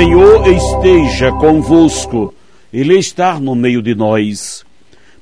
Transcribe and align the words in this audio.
Senhor 0.00 0.46
esteja 0.46 1.30
convosco, 1.30 2.32
Ele 2.72 2.96
está 2.96 3.38
no 3.38 3.54
meio 3.54 3.82
de 3.82 3.94
nós. 3.94 4.64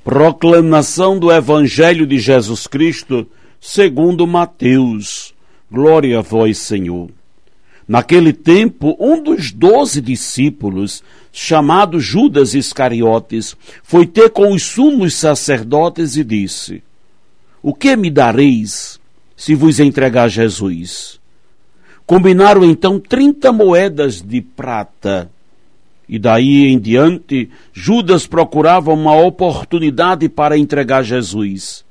Proclamação 0.04 1.18
do 1.18 1.32
Evangelho 1.32 2.06
de 2.06 2.16
Jesus 2.16 2.68
Cristo, 2.68 3.26
segundo 3.60 4.24
Mateus. 4.24 5.34
Glória 5.68 6.20
a 6.20 6.22
vós, 6.22 6.58
Senhor. 6.58 7.10
Naquele 7.88 8.32
tempo, 8.32 8.96
um 9.00 9.20
dos 9.20 9.50
doze 9.50 10.00
discípulos, 10.00 11.02
chamado 11.32 11.98
Judas 11.98 12.54
Iscariotes, 12.54 13.56
foi 13.82 14.06
ter 14.06 14.30
com 14.30 14.52
os 14.52 14.62
sumos 14.62 15.12
sacerdotes 15.14 16.16
e 16.16 16.22
disse: 16.22 16.84
O 17.60 17.74
que 17.74 17.96
me 17.96 18.12
dareis 18.12 19.00
se 19.36 19.56
vos 19.56 19.80
entregar 19.80 20.28
Jesus? 20.28 21.17
Combinaram 22.08 22.64
então 22.64 22.98
30 22.98 23.52
moedas 23.52 24.22
de 24.22 24.40
prata. 24.40 25.30
E 26.08 26.18
daí 26.18 26.64
em 26.64 26.78
diante, 26.78 27.50
Judas 27.70 28.26
procurava 28.26 28.94
uma 28.94 29.14
oportunidade 29.14 30.26
para 30.26 30.56
entregar 30.56 31.02
Jesus. 31.02 31.84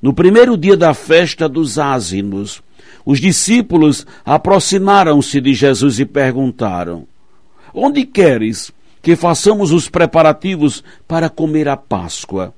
No 0.00 0.14
primeiro 0.14 0.56
dia 0.56 0.76
da 0.76 0.94
festa 0.94 1.48
dos 1.48 1.80
ázimos, 1.80 2.62
os 3.04 3.20
discípulos 3.20 4.06
aproximaram-se 4.24 5.40
de 5.40 5.52
Jesus 5.52 5.98
e 5.98 6.04
perguntaram: 6.04 7.04
Onde 7.74 8.06
queres 8.06 8.70
que 9.02 9.16
façamos 9.16 9.72
os 9.72 9.88
preparativos 9.88 10.84
para 11.08 11.28
comer 11.28 11.66
a 11.66 11.76
Páscoa? 11.76 12.54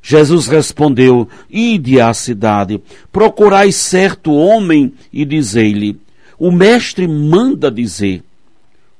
Jesus 0.00 0.46
respondeu: 0.46 1.28
Ide 1.50 2.00
à 2.00 2.14
cidade, 2.14 2.80
procurai 3.12 3.70
certo 3.70 4.32
homem 4.32 4.94
e 5.12 5.26
dizei-lhe: 5.26 6.07
o 6.38 6.52
mestre 6.52 7.08
manda 7.08 7.70
dizer: 7.70 8.22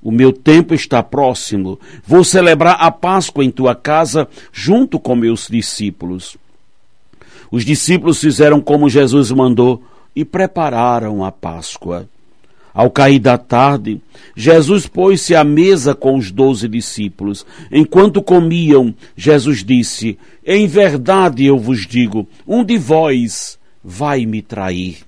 O 0.02 0.10
meu 0.10 0.32
tempo 0.32 0.74
está 0.74 1.02
próximo, 1.02 1.78
vou 2.06 2.24
celebrar 2.24 2.76
a 2.80 2.90
Páscoa 2.90 3.44
em 3.44 3.50
tua 3.50 3.74
casa 3.74 4.28
junto 4.52 4.98
com 4.98 5.14
meus 5.14 5.46
discípulos. 5.48 6.36
Os 7.50 7.64
discípulos 7.64 8.20
fizeram 8.20 8.60
como 8.60 8.90
Jesus 8.90 9.30
mandou 9.30 9.82
e 10.14 10.24
prepararam 10.24 11.24
a 11.24 11.32
Páscoa. 11.32 12.08
Ao 12.74 12.90
cair 12.90 13.18
da 13.18 13.36
tarde, 13.36 14.00
Jesus 14.36 14.86
pôs-se 14.86 15.34
à 15.34 15.42
mesa 15.42 15.94
com 15.94 16.16
os 16.16 16.30
doze 16.30 16.68
discípulos. 16.68 17.44
Enquanto 17.72 18.22
comiam, 18.22 18.94
Jesus 19.16 19.64
disse: 19.64 20.18
Em 20.46 20.66
verdade 20.66 21.44
eu 21.44 21.58
vos 21.58 21.86
digo, 21.86 22.28
um 22.46 22.62
de 22.62 22.78
vós 22.78 23.58
vai 23.82 24.26
me 24.26 24.42
trair. 24.42 25.07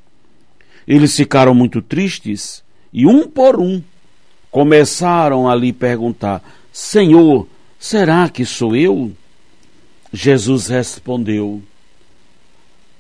Eles 0.87 1.17
ficaram 1.17 1.55
muito 1.55 1.81
tristes 1.81 2.63
e, 2.93 3.07
um 3.07 3.27
por 3.27 3.61
um, 3.61 3.83
começaram 4.51 5.49
a 5.49 5.55
lhe 5.55 5.73
perguntar: 5.73 6.43
Senhor, 6.73 7.47
será 7.79 8.29
que 8.29 8.45
sou 8.45 8.75
eu? 8.75 9.13
Jesus 10.13 10.67
respondeu: 10.69 11.63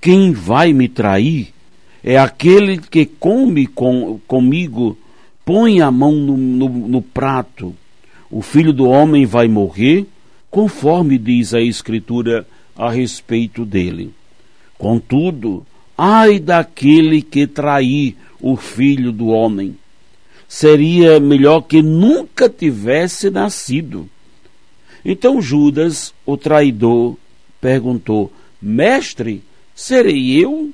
Quem 0.00 0.32
vai 0.32 0.72
me 0.72 0.88
trair 0.88 1.52
é 2.02 2.16
aquele 2.16 2.78
que 2.78 3.04
come 3.04 3.66
com, 3.66 4.20
comigo, 4.26 4.96
põe 5.44 5.80
a 5.80 5.90
mão 5.90 6.12
no, 6.12 6.36
no, 6.36 6.68
no 6.68 7.02
prato. 7.02 7.74
O 8.30 8.42
filho 8.42 8.72
do 8.72 8.88
homem 8.88 9.26
vai 9.26 9.48
morrer, 9.48 10.06
conforme 10.50 11.18
diz 11.18 11.52
a 11.52 11.60
Escritura 11.60 12.46
a 12.76 12.90
respeito 12.90 13.64
dele. 13.64 14.14
Contudo, 14.78 15.66
Ai 16.02 16.38
daquele 16.38 17.20
que 17.20 17.46
trair 17.46 18.16
o 18.40 18.56
filho 18.56 19.12
do 19.12 19.26
homem. 19.26 19.76
Seria 20.48 21.20
melhor 21.20 21.60
que 21.60 21.82
nunca 21.82 22.48
tivesse 22.48 23.28
nascido. 23.28 24.08
Então 25.04 25.42
Judas, 25.42 26.14
o 26.24 26.38
traidor, 26.38 27.18
perguntou: 27.60 28.32
Mestre, 28.62 29.44
serei 29.74 30.42
eu? 30.42 30.70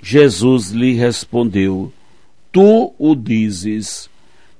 Jesus 0.00 0.70
lhe 0.70 0.94
respondeu: 0.94 1.92
Tu 2.50 2.94
o 2.98 3.14
dizes. 3.14 4.08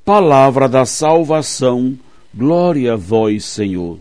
Palavra 0.05 0.69
da 0.69 0.85
salvação, 0.85 1.99
glória 2.35 2.93
a 2.93 2.97
vós, 2.97 3.43
Senhor. 3.47 3.99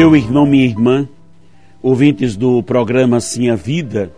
Meu 0.00 0.16
irmão, 0.16 0.46
minha 0.46 0.64
irmã, 0.64 1.06
ouvintes 1.82 2.34
do 2.34 2.62
programa 2.62 3.20
Sim 3.20 3.50
a 3.50 3.54
Vida, 3.54 4.10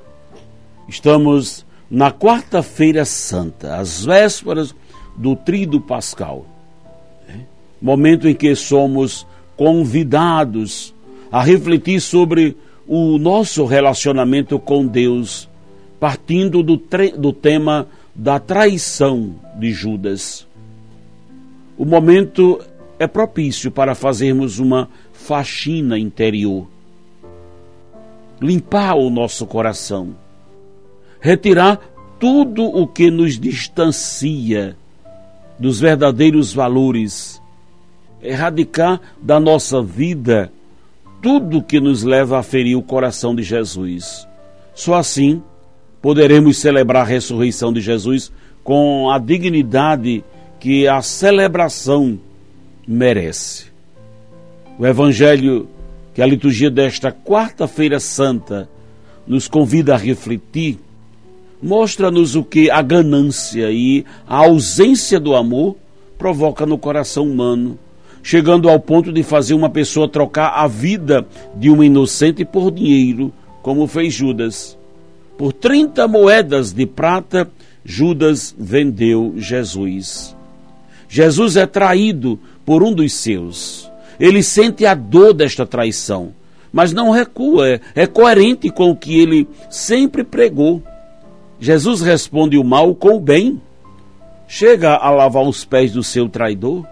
estamos 0.89 1.67
na 1.91 2.13
quarta-feira 2.13 3.05
santa, 3.05 3.75
às 3.75 4.05
vésperas 4.05 4.73
do 5.17 5.35
Tríduo 5.35 5.81
Pascal. 5.81 6.47
Né? 7.27 7.47
Momento 7.81 8.29
em 8.29 8.35
que 8.37 8.55
somos 8.55 9.27
convidados 9.57 10.95
a 11.33 11.43
refletir 11.43 12.01
sobre 12.01 12.57
o 12.87 13.19
nosso 13.19 13.65
relacionamento 13.65 14.61
com 14.61 14.87
Deus, 14.87 15.49
partindo 15.99 16.63
do, 16.63 16.81
do 17.19 17.33
tema 17.33 17.89
da 18.15 18.39
traição 18.39 19.35
de 19.59 19.73
Judas. 19.73 20.47
O 21.77 21.85
momento 21.85 22.61
é 23.01 23.07
propício 23.09 23.69
para 23.69 23.97
fazermos 23.97 24.61
uma 24.61 24.89
faxina 25.23 25.99
interior, 25.99 26.67
limpar 28.41 28.97
o 28.97 29.09
nosso 29.09 29.47
coração, 29.47 30.17
retirar 31.21 31.81
tudo 32.19 32.65
o 32.65 32.87
que 32.87 33.11
nos 33.11 33.39
distancia 33.39 34.77
dos 35.59 35.79
verdadeiros 35.79 36.53
valores, 36.53 37.41
erradicar 38.21 39.01
da 39.21 39.39
nossa 39.39 39.81
vida 39.81 40.53
tudo 41.23 41.63
que 41.63 41.79
nos 41.79 42.03
leva 42.03 42.41
a 42.41 42.43
ferir 42.43 42.77
o 42.77 42.83
coração 42.83 43.33
de 43.33 43.45
Jesus. 43.45 44.27
Só 44.75 44.95
assim 44.95 45.41
poderemos 46.03 46.59
celebrar 46.59 47.03
a 47.03 47.09
ressurreição 47.09 47.73
de 47.73 47.81
Jesus 47.81 48.33
com 48.65 49.09
a 49.09 49.19
dignidade 49.19 50.25
que 50.59 50.89
a 50.89 51.01
celebração 51.01 52.19
merece. 52.87 53.72
O 54.83 54.87
Evangelho 54.89 55.69
que 56.13 56.21
a 56.21 56.27
liturgia 56.27 56.69
desta 56.69 57.13
quarta-feira 57.13 58.01
santa 58.01 58.69
nos 59.25 59.47
convida 59.47 59.95
a 59.95 59.97
refletir, 59.97 60.77
mostra-nos 61.63 62.35
o 62.35 62.43
que 62.43 62.69
a 62.69 62.83
ganância 62.83 63.71
e 63.71 64.05
a 64.27 64.39
ausência 64.39 65.21
do 65.21 65.37
amor 65.37 65.77
provoca 66.19 66.67
no 66.67 66.77
coração 66.77 67.31
humano, 67.31 67.79
chegando 68.25 68.69
ao 68.69 68.81
ponto 68.81 69.13
de 69.13 69.23
fazer 69.23 69.55
uma 69.55 69.71
pessoa 69.71 70.09
trocar 70.09 70.49
a 70.49 70.67
vida 70.67 71.25
de 71.55 71.71
um 71.71 71.81
inocente 71.81 72.45
por 72.45 72.73
dinheiro, 72.73 73.33
como 73.63 73.87
fez 73.87 74.13
Judas. 74.13 74.77
Por 75.39 75.53
30 75.53 76.09
moedas 76.09 76.73
de 76.73 76.87
prata, 76.87 77.49
Judas 77.85 78.53
vendeu 78.59 79.33
Jesus. 79.37 80.37
Jesus 81.09 81.57
é 81.57 81.67
traído 81.67 82.37
por 82.67 82.83
um 82.83 82.93
dos 82.93 83.13
seus. 83.13 83.92
Ele 84.19 84.43
sente 84.43 84.87
a 84.87 84.95
dor 84.95 85.33
desta 85.33 85.67
traição, 85.67 86.33
mas 86.73 86.93
não 86.93 87.11
recua, 87.11 87.69
é, 87.69 87.81
é 87.95 88.07
coerente 88.07 88.71
com 88.71 88.91
o 88.91 88.97
que 88.97 89.19
ele 89.21 89.49
sempre 89.71 90.25
pregou. 90.25 90.83
Jesus 91.61 92.01
responde 92.01 92.59
o 92.59 92.65
mal 92.65 92.95
com 92.95 93.17
o 93.17 93.21
bem. 93.21 93.61
Chega 94.49 94.97
a 94.97 95.11
lavar 95.11 95.45
os 95.45 95.65
pés 95.65 95.93
do 95.93 96.03
seu 96.03 96.29
traidor, 96.29 96.87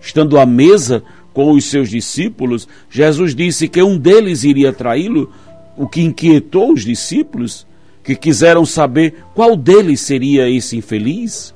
estando 0.00 0.38
à 0.38 0.46
mesa 0.46 1.02
com 1.38 1.52
os 1.52 1.66
seus 1.66 1.88
discípulos, 1.88 2.66
Jesus 2.90 3.32
disse 3.32 3.68
que 3.68 3.80
um 3.80 3.96
deles 3.96 4.42
iria 4.42 4.72
traí-lo, 4.72 5.32
o 5.76 5.86
que 5.86 6.00
inquietou 6.00 6.72
os 6.72 6.84
discípulos, 6.84 7.64
que 8.02 8.16
quiseram 8.16 8.66
saber 8.66 9.22
qual 9.36 9.54
deles 9.54 10.00
seria 10.00 10.50
esse 10.50 10.76
infeliz. 10.76 11.54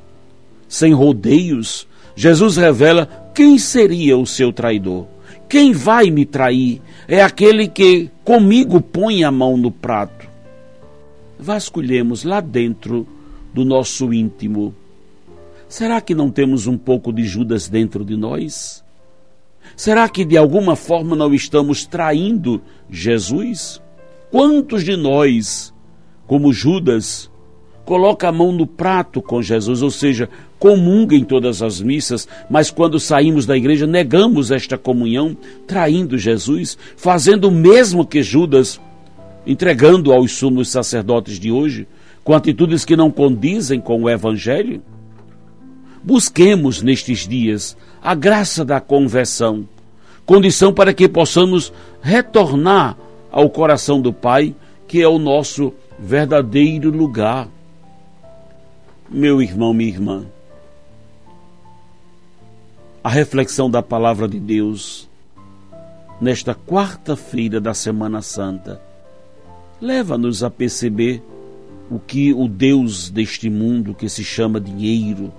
Sem 0.69 0.93
rodeios, 0.93 1.89
Jesus 2.15 2.57
revela 2.57 3.09
quem 3.35 3.59
seria 3.59 4.17
o 4.17 4.27
seu 4.27 4.53
traidor. 4.53 5.07
Quem 5.49 5.73
vai 5.73 6.11
me 6.11 6.25
trair 6.25 6.81
é 7.07 7.23
aquele 7.23 7.69
que 7.69 8.11
comigo 8.25 8.81
põe 8.81 9.25
a 9.25 9.31
mão 9.31 9.57
no 9.57 9.71
prato. 9.71 10.27
Vasculhemos 11.39 12.25
lá 12.25 12.41
dentro 12.41 13.07
do 13.53 13.65
nosso 13.65 14.13
íntimo. 14.13 14.75
Será 15.69 16.01
que 16.01 16.15
não 16.15 16.31
temos 16.31 16.67
um 16.67 16.77
pouco 16.77 17.13
de 17.13 17.25
Judas 17.25 17.69
dentro 17.69 18.05
de 18.05 18.17
nós? 18.17 18.85
Será 19.77 20.09
que 20.09 20.25
de 20.25 20.37
alguma 20.37 20.77
forma 20.77 21.17
não 21.17 21.33
estamos 21.33 21.87
traindo 21.87 22.61
Jesus? 22.91 23.81
Quantos 24.31 24.85
de 24.85 24.97
nós, 24.97 25.73
como 26.27 26.53
Judas, 26.53 27.31
coloca 27.85 28.29
a 28.29 28.33
mão 28.33 28.53
no 28.53 28.67
prato 28.67 29.21
com 29.21 29.43
Jesus, 29.43 29.83
ou 29.83 29.91
seja, 29.91 30.29
comunga 30.59 31.17
em 31.17 31.25
todas 31.25 31.63
as 31.63 31.81
missas, 31.81 32.29
mas 32.49 32.71
quando 32.71 33.01
saímos 33.01 33.47
da 33.47 33.57
igreja 33.57 33.87
negamos 33.87 34.51
esta 34.51 34.79
comunhão, 34.79 35.37
traindo 35.67 36.17
Jesus, 36.17 36.79
fazendo 36.97 37.49
o 37.49 37.51
mesmo 37.51 38.07
que 38.07 38.23
Judas, 38.23 38.81
entregando 39.47 40.13
aos 40.13 40.33
sumos 40.33 40.71
sacerdotes 40.71 41.39
de 41.41 41.51
hoje, 41.51 41.87
com 42.23 42.33
atitudes 42.33 42.85
que 42.85 42.97
não 42.97 43.11
condizem 43.11 43.81
com 43.81 44.03
o 44.03 44.09
evangelho? 44.09 44.81
Busquemos 46.03 46.83
nestes 46.83 47.27
dias 47.27 47.77
a 48.03 48.15
graça 48.15 48.65
da 48.65 48.81
conversão, 48.81 49.67
condição 50.25 50.73
para 50.73 50.95
que 50.95 51.09
possamos 51.09 51.73
retornar 52.01 52.97
ao 53.31 53.49
coração 53.49 54.01
do 54.01 54.13
Pai, 54.13 54.55
que 54.87 55.01
é 55.01 55.09
o 55.09 55.19
nosso 55.19 55.73
verdadeiro 55.99 56.91
lugar. 56.91 57.49
Meu 59.15 59.43
irmão, 59.43 59.75
minha 59.75 59.91
irmã, 59.91 60.25
a 63.05 63.11
reflexão 63.11 63.71
da 63.71 63.83
palavra 63.83 64.27
de 64.27 64.41
Deus 64.41 65.07
nesta 66.19 66.55
quarta-feira 66.55 67.61
da 67.61 67.75
Semana 67.75 68.23
Santa 68.23 68.81
leva-nos 69.79 70.43
a 70.43 70.49
perceber 70.49 71.23
o 71.91 71.99
que 71.99 72.33
o 72.33 72.49
Deus 72.49 73.11
deste 73.11 73.51
mundo, 73.51 73.93
que 73.93 74.09
se 74.09 74.25
chama 74.25 74.59
dinheiro, 74.59 75.31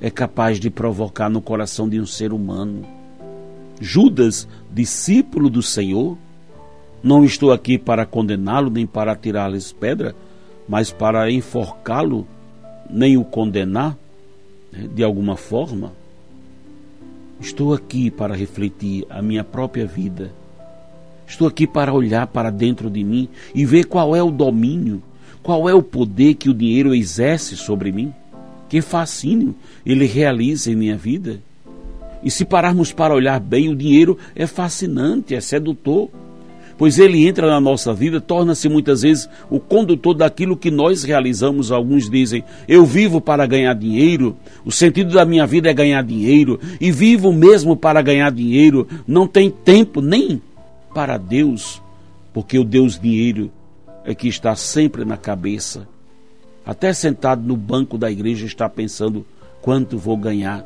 é 0.00 0.10
capaz 0.10 0.58
de 0.58 0.68
provocar 0.68 1.28
no 1.28 1.40
coração 1.40 1.88
de 1.88 2.00
um 2.00 2.06
ser 2.06 2.32
humano. 2.32 2.84
Judas, 3.80 4.48
discípulo 4.72 5.48
do 5.48 5.62
Senhor, 5.62 6.18
não 7.00 7.24
estou 7.24 7.52
aqui 7.52 7.78
para 7.78 8.04
condená-lo 8.04 8.70
nem 8.70 8.88
para 8.88 9.14
tirar-lhes 9.14 9.70
pedra, 9.70 10.16
mas 10.68 10.90
para 10.90 11.30
enforcá-lo, 11.30 12.26
nem 12.88 13.16
o 13.16 13.24
condenar 13.24 13.96
né, 14.72 14.88
de 14.94 15.02
alguma 15.02 15.36
forma. 15.36 15.92
Estou 17.40 17.72
aqui 17.72 18.10
para 18.10 18.34
refletir 18.34 19.06
a 19.08 19.22
minha 19.22 19.44
própria 19.44 19.86
vida. 19.86 20.32
Estou 21.26 21.46
aqui 21.46 21.66
para 21.66 21.92
olhar 21.92 22.26
para 22.26 22.50
dentro 22.50 22.90
de 22.90 23.04
mim 23.04 23.28
e 23.54 23.64
ver 23.64 23.84
qual 23.84 24.16
é 24.16 24.22
o 24.22 24.30
domínio, 24.30 25.02
qual 25.42 25.68
é 25.68 25.74
o 25.74 25.82
poder 25.82 26.34
que 26.34 26.48
o 26.48 26.54
dinheiro 26.54 26.94
exerce 26.94 27.56
sobre 27.56 27.92
mim. 27.92 28.12
Que 28.68 28.80
fascínio 28.80 29.54
ele 29.84 30.06
realiza 30.06 30.70
em 30.70 30.76
minha 30.76 30.96
vida. 30.96 31.40
E 32.22 32.30
se 32.30 32.44
pararmos 32.44 32.92
para 32.92 33.14
olhar 33.14 33.38
bem, 33.38 33.68
o 33.68 33.76
dinheiro 33.76 34.18
é 34.34 34.46
fascinante, 34.46 35.34
é 35.34 35.40
sedutor, 35.40 36.10
pois 36.78 36.98
ele 36.98 37.26
entra 37.26 37.46
na 37.46 37.60
nossa 37.60 37.92
vida, 37.92 38.20
torna-se 38.20 38.68
muitas 38.68 39.02
vezes 39.02 39.28
o 39.50 39.60
condutor 39.60 40.14
daquilo 40.14 40.56
que 40.56 40.70
nós 40.70 41.02
realizamos. 41.02 41.70
Alguns 41.70 42.08
dizem: 42.08 42.42
Eu 42.66 42.86
vivo 42.86 43.20
para 43.20 43.44
ganhar 43.44 43.74
dinheiro, 43.74 44.36
o 44.64 44.72
sentido 44.72 45.12
da 45.12 45.24
minha 45.24 45.46
vida 45.46 45.68
é 45.68 45.74
ganhar 45.74 46.02
dinheiro, 46.02 46.58
e 46.80 46.90
vivo 46.90 47.32
mesmo 47.32 47.76
para 47.76 48.00
ganhar 48.00 48.30
dinheiro, 48.30 48.86
não 49.06 49.26
tem 49.26 49.50
tempo 49.50 50.00
nem 50.00 50.40
para 50.94 51.18
Deus, 51.18 51.82
porque 52.32 52.58
o 52.58 52.64
Deus 52.64 52.98
dinheiro 52.98 53.50
é 54.04 54.14
que 54.14 54.28
está 54.28 54.54
sempre 54.54 55.04
na 55.04 55.16
cabeça 55.18 55.86
até 56.68 56.92
sentado 56.92 57.42
no 57.42 57.56
banco 57.56 57.96
da 57.96 58.10
igreja, 58.10 58.44
está 58.44 58.68
pensando 58.68 59.24
quanto 59.62 59.96
vou 59.96 60.18
ganhar, 60.18 60.62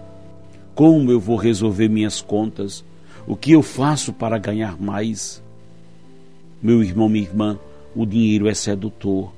como 0.75 1.13
eu 1.13 1.21
vou 1.21 1.37
resolver 1.37 1.89
minhas 1.89 2.21
contas, 2.21 2.85
o 3.25 3.37
que 3.37 3.53
eu 3.53 3.63
faço 3.63 4.13
para 4.13 4.37
ganhar 4.37 4.77
mais. 4.83 5.41
Meu 6.63 6.83
irmão, 6.83 7.09
minha 7.09 7.25
irmã, 7.25 7.59
o 7.95 8.07
dinheiro 8.07 8.49
é 8.49 8.55
sedutor. 8.55 9.33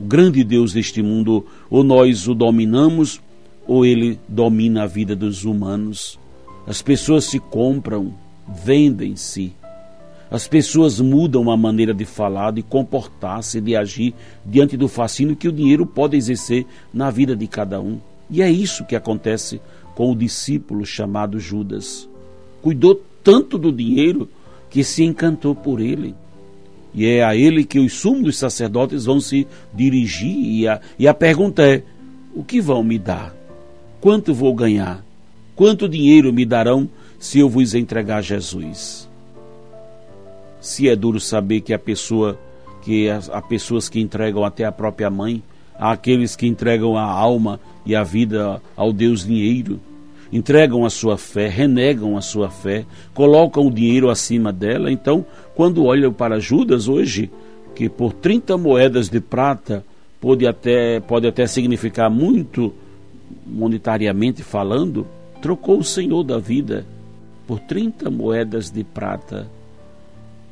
O 0.00 0.04
grande 0.04 0.42
Deus 0.42 0.72
deste 0.72 1.02
mundo, 1.02 1.46
ou 1.70 1.84
nós 1.84 2.26
o 2.26 2.34
dominamos, 2.34 3.20
ou 3.66 3.86
ele 3.86 4.18
domina 4.26 4.82
a 4.82 4.86
vida 4.86 5.14
dos 5.14 5.44
humanos. 5.44 6.18
As 6.66 6.82
pessoas 6.82 7.24
se 7.24 7.38
compram, 7.38 8.12
vendem-se 8.64 9.54
as 10.32 10.48
pessoas 10.48 10.98
mudam 10.98 11.50
a 11.50 11.56
maneira 11.58 11.92
de 11.92 12.06
falar, 12.06 12.52
de 12.52 12.62
comportar-se, 12.62 13.60
de 13.60 13.76
agir 13.76 14.14
diante 14.46 14.78
do 14.78 14.88
fascínio 14.88 15.36
que 15.36 15.46
o 15.46 15.52
dinheiro 15.52 15.84
pode 15.84 16.16
exercer 16.16 16.64
na 16.90 17.10
vida 17.10 17.36
de 17.36 17.46
cada 17.46 17.78
um. 17.82 18.00
E 18.30 18.40
é 18.40 18.50
isso 18.50 18.86
que 18.86 18.96
acontece 18.96 19.60
com 19.94 20.10
o 20.10 20.16
discípulo 20.16 20.86
chamado 20.86 21.38
Judas. 21.38 22.08
Cuidou 22.62 22.98
tanto 23.22 23.58
do 23.58 23.70
dinheiro 23.70 24.26
que 24.70 24.82
se 24.82 25.04
encantou 25.04 25.54
por 25.54 25.82
ele. 25.82 26.14
E 26.94 27.06
é 27.06 27.24
a 27.24 27.34
ele 27.34 27.64
que 27.64 27.78
os 27.78 27.94
sumos 27.94 28.36
sacerdotes 28.36 29.04
vão 29.04 29.20
se 29.20 29.46
dirigir. 29.72 30.36
E 30.36 30.68
a, 30.68 30.80
e 30.98 31.08
a 31.08 31.14
pergunta 31.14 31.62
é: 31.62 31.82
o 32.34 32.44
que 32.44 32.60
vão 32.60 32.82
me 32.82 32.98
dar? 32.98 33.34
Quanto 34.00 34.34
vou 34.34 34.54
ganhar? 34.54 35.04
Quanto 35.54 35.88
dinheiro 35.88 36.32
me 36.32 36.44
darão 36.44 36.88
se 37.18 37.38
eu 37.38 37.48
vos 37.48 37.74
entregar 37.74 38.22
Jesus? 38.22 39.08
se 40.62 40.88
é 40.88 40.94
duro 40.94 41.18
saber 41.18 41.60
que 41.60 41.74
a 41.74 41.78
pessoa, 41.78 42.38
que 42.82 43.10
há 43.10 43.42
pessoas 43.42 43.88
que 43.88 44.00
entregam 44.00 44.44
até 44.44 44.64
a 44.64 44.70
própria 44.70 45.10
mãe, 45.10 45.42
há 45.76 45.90
aqueles 45.90 46.36
que 46.36 46.46
entregam 46.46 46.96
a 46.96 47.02
alma 47.02 47.60
e 47.84 47.96
a 47.96 48.04
vida 48.04 48.62
ao 48.76 48.92
Deus 48.92 49.26
dinheiro, 49.26 49.80
entregam 50.32 50.84
a 50.84 50.90
sua 50.90 51.18
fé, 51.18 51.48
renegam 51.48 52.16
a 52.16 52.22
sua 52.22 52.48
fé, 52.48 52.86
colocam 53.12 53.66
o 53.66 53.70
dinheiro 53.70 54.08
acima 54.08 54.52
dela. 54.52 54.90
Então, 54.90 55.24
quando 55.54 55.84
olham 55.84 56.12
para 56.12 56.40
Judas 56.40 56.88
hoje, 56.88 57.30
que 57.74 57.88
por 57.88 58.12
30 58.12 58.56
moedas 58.56 59.08
de 59.08 59.20
prata 59.20 59.84
pode 60.20 60.46
até, 60.46 61.00
pode 61.00 61.26
até 61.26 61.46
significar 61.46 62.10
muito 62.10 62.72
monetariamente 63.46 64.42
falando, 64.42 65.06
trocou 65.40 65.78
o 65.78 65.84
Senhor 65.84 66.22
da 66.22 66.38
vida 66.38 66.86
por 67.46 67.58
30 67.58 68.10
moedas 68.10 68.70
de 68.70 68.84
prata 68.84 69.48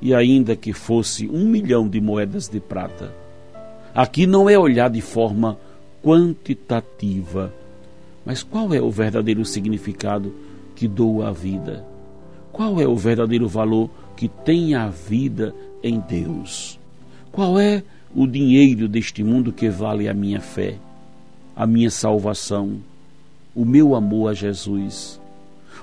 e 0.03 0.15
ainda 0.15 0.57
que 0.57 0.73
fosse 0.73 1.29
um 1.29 1.47
milhão 1.47 1.89
de 1.89 2.01
moedas 2.01 2.49
de 2.49 2.59
prata. 2.59 3.15
Aqui 3.95 4.27
não 4.27 4.49
é 4.49 4.59
olhar 4.59 4.89
de 4.89 5.01
forma 5.01 5.59
quantitativa, 6.03 7.53
mas 8.31 8.45
qual 8.45 8.73
é 8.73 8.81
o 8.81 8.93
verdadeiro 8.93 9.45
significado 9.45 10.33
que 10.77 10.87
dou 10.87 11.21
à 11.21 11.33
vida? 11.33 11.85
Qual 12.53 12.81
é 12.81 12.87
o 12.87 12.95
verdadeiro 12.95 13.49
valor 13.49 13.91
que 14.17 14.29
tem 14.29 14.73
a 14.73 14.87
vida 14.87 15.53
em 15.83 15.99
Deus? 15.99 16.79
Qual 17.33 17.59
é 17.59 17.83
o 18.15 18.29
dinheiro 18.29 18.87
deste 18.87 19.25
mundo 19.25 19.53
que 19.53 19.69
vale 19.69 20.09
a 20.09 20.15
minha 20.15 20.41
fé, 20.41 20.77
a 21.57 21.67
minha 21.67 21.91
salvação, 21.91 22.77
o 23.53 23.65
meu 23.65 23.97
amor 23.97 24.31
a 24.31 24.33
Jesus? 24.33 25.21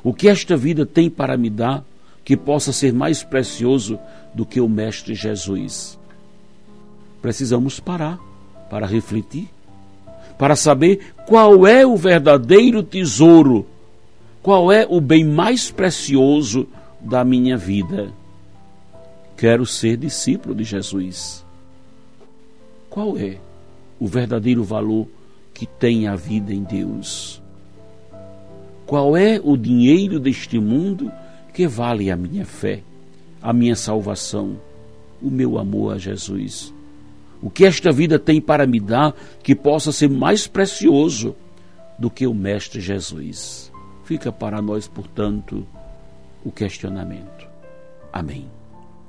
O 0.01 0.13
que 0.13 0.29
esta 0.29 0.55
vida 0.55 0.85
tem 0.85 1.09
para 1.09 1.35
me 1.35 1.49
dar 1.49 1.83
que 2.23 2.37
possa 2.37 2.71
ser 2.71 2.93
mais 2.93 3.21
precioso 3.23 3.99
do 4.33 4.45
que 4.45 4.61
o 4.61 4.69
Mestre 4.69 5.13
Jesus. 5.13 5.99
Precisamos 7.21 7.77
parar 7.81 8.17
para 8.69 8.87
refletir, 8.87 9.49
para 10.37 10.55
saber 10.55 11.13
qual 11.27 11.65
é 11.65 11.85
o 11.85 11.95
verdadeiro 11.95 12.83
tesouro, 12.83 13.65
qual 14.41 14.71
é 14.71 14.85
o 14.89 15.01
bem 15.01 15.23
mais 15.25 15.71
precioso 15.71 16.67
da 16.99 17.23
minha 17.23 17.57
vida. 17.57 18.11
Quero 19.35 19.65
ser 19.65 19.97
discípulo 19.97 20.55
de 20.55 20.63
Jesus. 20.63 21.45
Qual 22.89 23.17
é 23.17 23.37
o 23.99 24.07
verdadeiro 24.07 24.63
valor 24.63 25.07
que 25.53 25.65
tem 25.65 26.07
a 26.07 26.15
vida 26.15 26.53
em 26.53 26.63
Deus? 26.63 27.41
Qual 28.85 29.17
é 29.17 29.39
o 29.43 29.57
dinheiro 29.57 30.19
deste 30.19 30.59
mundo? 30.59 31.11
que 31.57 31.67
vale 31.67 32.11
a 32.11 32.15
minha 32.15 32.45
fé, 32.45 32.83
a 33.41 33.51
minha 33.51 33.75
salvação, 33.75 34.57
o 35.19 35.27
meu 35.27 35.57
amor 35.57 35.95
a 35.95 35.97
Jesus? 35.97 36.71
O 37.41 37.49
que 37.49 37.65
esta 37.65 37.91
vida 37.91 38.17
tem 38.17 38.41
para 38.41 38.65
me 38.65 38.79
dar 38.79 39.15
que 39.43 39.55
possa 39.55 39.91
ser 39.91 40.09
mais 40.09 40.47
precioso 40.47 41.35
do 41.97 42.09
que 42.09 42.25
o 42.25 42.33
Mestre 42.33 42.81
Jesus? 42.81 43.71
Fica 44.03 44.31
para 44.31 44.61
nós, 44.61 44.87
portanto, 44.87 45.67
o 46.43 46.51
questionamento. 46.51 47.47
Amém. 48.11 48.47